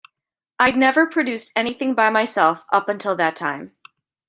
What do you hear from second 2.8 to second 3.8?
until that time.